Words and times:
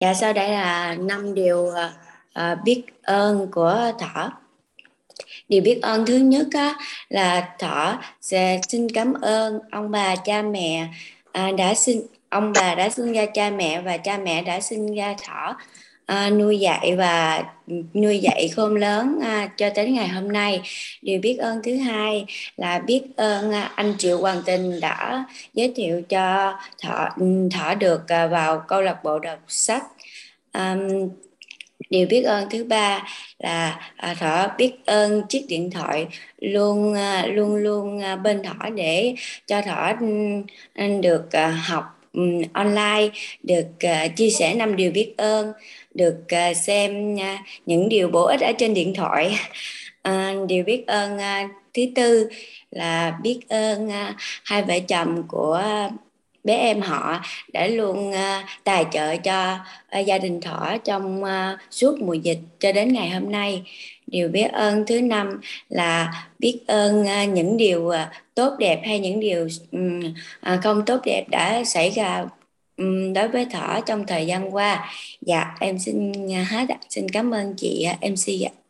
Dạ 0.00 0.14
sau 0.14 0.32
đây 0.32 0.50
là 0.50 0.94
năm 0.94 1.34
điều 1.34 1.58
uh, 2.38 2.58
biết 2.64 2.82
ơn 3.02 3.50
của 3.52 3.92
Thỏ. 3.98 4.32
Điều 5.48 5.62
biết 5.62 5.78
ơn 5.82 6.06
thứ 6.06 6.16
nhất 6.16 6.46
á, 6.52 6.74
là 7.08 7.54
Thỏ 7.58 8.02
sẽ 8.20 8.60
xin 8.68 8.88
cảm 8.94 9.12
ơn 9.12 9.58
ông 9.70 9.90
bà 9.90 10.16
cha 10.16 10.42
mẹ 10.42 10.88
à, 11.32 11.50
đã 11.58 11.74
sinh 11.74 12.06
ông 12.28 12.52
bà 12.54 12.74
đã 12.74 12.88
sinh 12.88 13.12
ra 13.12 13.26
cha 13.34 13.50
mẹ 13.50 13.80
và 13.80 13.96
cha 13.96 14.18
mẹ 14.18 14.42
đã 14.42 14.60
sinh 14.60 14.94
ra 14.94 15.14
Thỏ 15.26 15.56
à, 16.06 16.30
nuôi 16.30 16.58
dạy 16.60 16.96
và 16.96 17.44
nuôi 17.94 18.18
dạy 18.18 18.48
khôn 18.56 18.74
lớn 18.76 19.18
à, 19.22 19.48
cho 19.56 19.70
đến 19.76 19.94
ngày 19.94 20.08
hôm 20.08 20.32
nay. 20.32 20.60
Điều 21.02 21.20
biết 21.20 21.36
ơn 21.38 21.60
thứ 21.62 21.76
hai 21.76 22.26
là 22.56 22.78
biết 22.78 23.02
ơn 23.16 23.52
à, 23.52 23.70
anh 23.74 23.94
triệu 23.98 24.18
hoàng 24.18 24.42
tình 24.46 24.80
đã 24.80 25.24
giới 25.54 25.72
thiệu 25.76 26.02
cho 26.08 26.54
thọ 26.82 27.08
thọ 27.52 27.74
được 27.74 28.08
à, 28.08 28.26
vào 28.26 28.62
câu 28.68 28.82
lạc 28.82 29.04
bộ 29.04 29.18
đọc 29.18 29.38
sách. 29.48 29.84
À, 30.52 30.76
điều 31.90 32.06
biết 32.06 32.22
ơn 32.22 32.50
thứ 32.50 32.64
ba 32.64 33.02
là 33.38 33.80
à, 33.96 34.14
thọ 34.14 34.48
biết 34.58 34.72
ơn 34.86 35.22
chiếc 35.28 35.44
điện 35.48 35.70
thoại 35.70 36.06
luôn 36.38 36.94
à, 36.94 37.26
luôn 37.26 37.56
luôn 37.56 38.02
à, 38.02 38.16
bên 38.16 38.42
thọ 38.42 38.70
để 38.70 39.14
cho 39.46 39.62
thọ 39.62 39.92
được 41.02 41.32
à, 41.32 41.50
học 41.68 41.95
um, 42.16 42.42
online 42.52 43.08
được 43.42 43.66
uh, 43.86 44.16
chia 44.16 44.30
sẻ 44.30 44.54
năm 44.54 44.76
điều 44.76 44.90
biết 44.90 45.14
ơn 45.16 45.52
được 45.94 46.16
uh, 46.50 46.56
xem 46.56 47.14
uh, 47.14 47.20
những 47.66 47.88
điều 47.88 48.08
bổ 48.08 48.24
ích 48.24 48.40
ở 48.40 48.52
trên 48.58 48.74
điện 48.74 48.94
thoại. 48.94 49.38
Uh, 50.08 50.48
điều 50.48 50.64
biết 50.64 50.86
ơn 50.86 51.16
uh, 51.16 51.50
thứ 51.74 51.82
tư 51.94 52.28
là 52.70 53.18
biết 53.22 53.40
ơn 53.48 53.86
uh, 53.86 54.14
hai 54.44 54.62
vợ 54.62 54.74
chồng 54.88 55.22
của 55.28 55.62
bé 56.46 56.54
em 56.54 56.80
họ 56.80 57.20
đã 57.52 57.66
luôn 57.66 58.12
ờ, 58.12 58.42
tài 58.64 58.84
trợ 58.92 59.16
cho 59.16 59.58
ờ, 59.88 60.00
gia 60.00 60.18
đình 60.18 60.40
thỏ 60.40 60.76
trong 60.84 61.24
ờ, 61.24 61.56
suốt 61.70 62.00
mùa 62.00 62.14
dịch 62.14 62.38
cho 62.60 62.72
đến 62.72 62.92
ngày 62.92 63.10
hôm 63.10 63.32
nay. 63.32 63.62
Điều 64.06 64.28
biết 64.28 64.48
ơn 64.52 64.86
thứ 64.86 65.00
năm 65.00 65.40
là 65.68 66.24
biết 66.38 66.60
ơn 66.66 67.06
những 67.34 67.56
điều 67.56 67.92
tốt 68.34 68.52
đẹp 68.58 68.82
hay 68.84 68.98
những 68.98 69.20
điều 69.20 69.48
không 70.62 70.84
tốt 70.86 71.00
đẹp 71.04 71.24
đã 71.30 71.64
xảy 71.64 71.90
ra 71.90 72.24
đối 73.14 73.28
với 73.28 73.44
thỏ 73.44 73.80
trong 73.86 74.06
thời 74.06 74.26
gian 74.26 74.54
qua. 74.54 74.92
Dạ 75.20 75.54
em 75.60 75.78
xin 75.78 76.12
hết 76.50 76.66
xin 76.88 77.08
cảm 77.08 77.30
ơn 77.30 77.54
chị 77.56 77.86
mc 78.00 78.46
ạ. 78.46 78.65